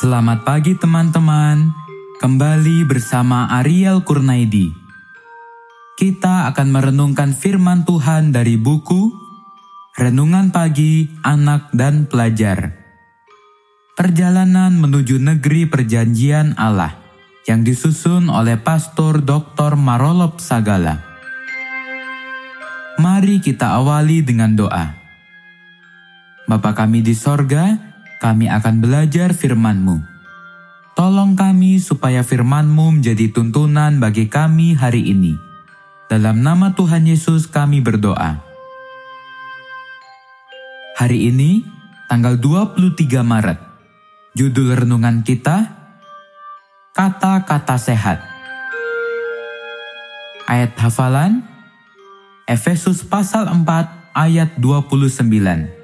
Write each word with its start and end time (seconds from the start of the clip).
Selamat 0.00 0.48
pagi 0.48 0.72
teman-teman. 0.80 1.76
Kembali 2.24 2.88
bersama 2.88 3.52
Ariel 3.60 4.00
Kurnaidi. 4.00 4.72
Kita 5.92 6.48
akan 6.48 6.72
merenungkan 6.72 7.36
firman 7.36 7.84
Tuhan 7.84 8.32
dari 8.32 8.56
buku 8.56 9.12
Renungan 10.00 10.56
Pagi 10.56 11.04
Anak 11.20 11.68
dan 11.76 12.08
Pelajar. 12.08 12.80
Perjalanan 13.92 14.80
menuju 14.80 15.20
negeri 15.20 15.68
perjanjian 15.68 16.56
Allah 16.56 16.96
yang 17.44 17.60
disusun 17.60 18.32
oleh 18.32 18.56
Pastor 18.56 19.20
Dr. 19.20 19.76
Marolop 19.76 20.40
Sagala. 20.40 20.96
Mari 22.96 23.44
kita 23.44 23.76
awali 23.76 24.24
dengan 24.24 24.56
doa. 24.56 24.96
Bapa 26.48 26.72
kami 26.72 27.04
di 27.04 27.12
sorga, 27.12 27.89
kami 28.20 28.52
akan 28.52 28.84
belajar 28.84 29.32
firman-Mu. 29.32 29.96
Tolong 30.92 31.32
kami 31.32 31.80
supaya 31.80 32.20
firman-Mu 32.20 33.00
menjadi 33.00 33.32
tuntunan 33.32 33.96
bagi 33.96 34.28
kami 34.28 34.76
hari 34.76 35.08
ini. 35.08 35.40
Dalam 36.12 36.44
nama 36.44 36.76
Tuhan 36.76 37.08
Yesus 37.08 37.48
kami 37.48 37.80
berdoa. 37.80 38.44
Hari 41.00 41.32
ini, 41.32 41.64
tanggal 42.12 42.36
23 42.36 43.24
Maret, 43.24 43.56
judul 44.36 44.76
renungan 44.76 45.24
kita, 45.24 45.80
Kata-kata 46.92 47.80
Sehat. 47.80 48.20
Ayat 50.44 50.76
hafalan, 50.76 51.40
Efesus 52.44 53.00
pasal 53.00 53.48
4 53.48 53.64
ayat 54.12 54.60
29. 54.60 55.79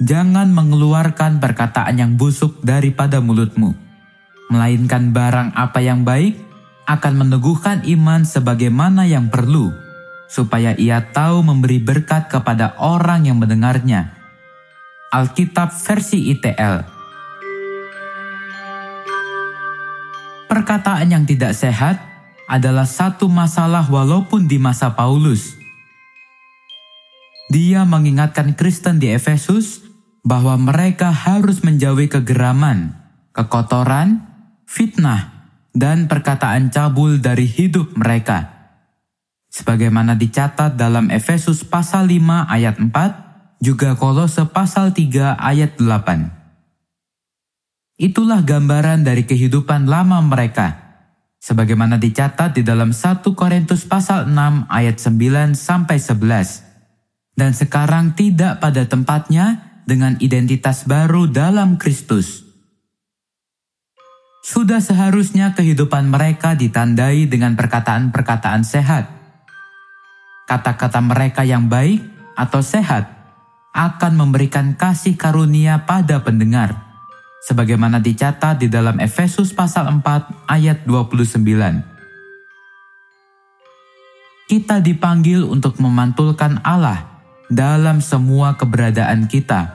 Jangan 0.00 0.48
mengeluarkan 0.54 1.42
perkataan 1.42 2.00
yang 2.00 2.12
busuk 2.16 2.62
daripada 2.64 3.20
mulutmu, 3.20 3.76
melainkan 4.48 5.12
barang 5.12 5.52
apa 5.52 5.84
yang 5.84 6.06
baik 6.08 6.40
akan 6.88 7.26
meneguhkan 7.26 7.84
iman 7.84 8.24
sebagaimana 8.24 9.04
yang 9.04 9.28
perlu, 9.28 9.72
supaya 10.32 10.72
ia 10.80 11.04
tahu 11.12 11.44
memberi 11.44 11.76
berkat 11.76 12.32
kepada 12.32 12.76
orang 12.80 13.28
yang 13.28 13.36
mendengarnya. 13.36 14.16
Alkitab 15.12 15.76
versi 15.76 16.32
ITL 16.32 17.02
Perkataan 20.52 21.08
yang 21.08 21.24
tidak 21.24 21.56
sehat 21.56 21.96
adalah 22.44 22.84
satu 22.84 23.24
masalah 23.24 23.88
walaupun 23.88 24.44
di 24.44 24.60
masa 24.60 24.92
Paulus. 24.92 25.61
Dia 27.52 27.84
mengingatkan 27.84 28.56
Kristen 28.56 28.96
di 28.96 29.12
Efesus 29.12 29.84
bahwa 30.24 30.56
mereka 30.56 31.12
harus 31.12 31.60
menjauhi 31.60 32.08
kegeraman, 32.08 32.96
kekotoran, 33.36 34.24
fitnah, 34.64 35.52
dan 35.76 36.08
perkataan 36.08 36.72
cabul 36.72 37.20
dari 37.20 37.44
hidup 37.44 37.92
mereka 37.92 38.62
sebagaimana 39.52 40.16
dicatat 40.16 40.80
dalam 40.80 41.12
Efesus 41.12 41.60
pasal 41.68 42.08
5 42.08 42.48
ayat 42.48 42.80
4, 42.80 43.60
juga 43.60 43.94
Kolose 43.94 44.48
pasal 44.48 44.96
3 44.96 45.36
ayat 45.36 45.76
8. 45.76 46.32
Itulah 48.00 48.40
gambaran 48.42 49.04
dari 49.04 49.28
kehidupan 49.28 49.86
lama 49.86 50.18
mereka, 50.24 50.74
sebagaimana 51.38 52.00
dicatat 52.00 52.56
di 52.56 52.64
dalam 52.64 52.96
1 52.96 53.22
Korintus 53.36 53.84
pasal 53.84 54.26
6 54.26 54.66
ayat 54.72 54.96
9 54.98 55.52
sampai 55.54 56.00
11. 56.00 56.71
Dan 57.32 57.56
sekarang 57.56 58.12
tidak 58.12 58.60
pada 58.60 58.84
tempatnya 58.84 59.72
dengan 59.88 60.20
identitas 60.20 60.84
baru 60.84 61.26
dalam 61.26 61.80
Kristus. 61.80 62.44
Sudah 64.42 64.82
seharusnya 64.82 65.54
kehidupan 65.54 66.10
mereka 66.10 66.58
ditandai 66.58 67.30
dengan 67.30 67.54
perkataan-perkataan 67.54 68.66
sehat, 68.66 69.06
kata-kata 70.50 70.98
mereka 70.98 71.46
yang 71.46 71.70
baik 71.70 72.02
atau 72.34 72.58
sehat 72.58 73.06
akan 73.70 74.12
memberikan 74.18 74.74
kasih 74.74 75.14
karunia 75.14 75.86
pada 75.86 76.20
pendengar. 76.26 76.74
Sebagaimana 77.46 77.98
dicatat 77.98 78.62
di 78.62 78.68
dalam 78.70 78.98
Efesus 78.98 79.54
pasal 79.54 79.90
4 79.90 80.50
ayat 80.50 80.86
29. 80.86 81.38
Kita 84.50 84.82
dipanggil 84.82 85.46
untuk 85.46 85.78
memantulkan 85.78 86.60
Allah 86.66 87.11
dalam 87.52 88.00
semua 88.00 88.56
keberadaan 88.56 89.28
kita 89.28 89.68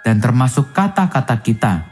dan 0.00 0.24
termasuk 0.24 0.72
kata-kata 0.72 1.36
kita. 1.44 1.84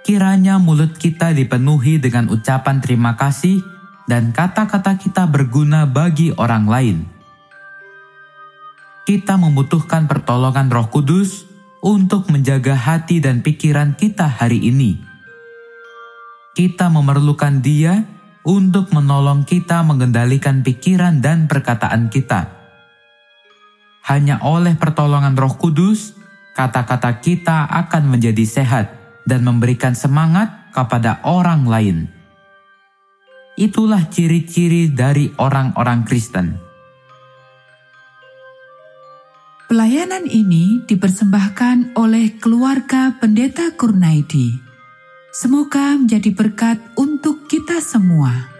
Kiranya 0.00 0.56
mulut 0.56 0.96
kita 0.96 1.36
dipenuhi 1.36 2.00
dengan 2.00 2.32
ucapan 2.32 2.80
terima 2.80 3.20
kasih 3.20 3.60
dan 4.08 4.32
kata-kata 4.32 4.96
kita 4.96 5.28
berguna 5.28 5.84
bagi 5.84 6.32
orang 6.32 6.64
lain. 6.64 6.98
Kita 9.04 9.36
membutuhkan 9.36 10.08
pertolongan 10.08 10.72
Roh 10.72 10.88
Kudus 10.88 11.44
untuk 11.84 12.32
menjaga 12.32 12.72
hati 12.72 13.20
dan 13.20 13.44
pikiran 13.44 13.92
kita 13.92 14.24
hari 14.24 14.56
ini. 14.72 14.96
Kita 16.56 16.88
memerlukan 16.88 17.60
Dia 17.60 18.08
untuk 18.40 18.88
menolong 18.96 19.44
kita 19.44 19.84
mengendalikan 19.84 20.64
pikiran 20.64 21.20
dan 21.20 21.44
perkataan 21.44 22.08
kita. 22.08 22.59
Hanya 24.10 24.42
oleh 24.42 24.74
pertolongan 24.74 25.38
Roh 25.38 25.54
Kudus, 25.54 26.18
kata-kata 26.58 27.22
kita 27.22 27.70
akan 27.70 28.10
menjadi 28.10 28.42
sehat 28.42 28.90
dan 29.22 29.46
memberikan 29.46 29.94
semangat 29.94 30.74
kepada 30.74 31.22
orang 31.22 31.62
lain. 31.62 32.10
Itulah 33.54 34.10
ciri-ciri 34.10 34.90
dari 34.90 35.30
orang-orang 35.38 36.02
Kristen. 36.02 36.58
Pelayanan 39.70 40.26
ini 40.26 40.82
dipersembahkan 40.90 41.94
oleh 41.94 42.34
keluarga 42.42 43.14
Pendeta 43.14 43.70
Kurnaidi. 43.78 44.58
Semoga 45.30 45.94
menjadi 45.94 46.34
berkat 46.34 46.82
untuk 46.98 47.46
kita 47.46 47.78
semua. 47.78 48.59